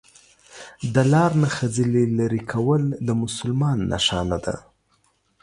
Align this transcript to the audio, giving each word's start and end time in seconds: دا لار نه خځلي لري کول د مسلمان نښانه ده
دا 0.93 1.03
لار 1.11 1.31
نه 1.41 1.49
خځلي 1.55 2.05
لري 2.19 2.41
کول 2.51 2.83
د 3.07 3.09
مسلمان 3.23 3.77
نښانه 3.91 4.37
ده 4.45 4.55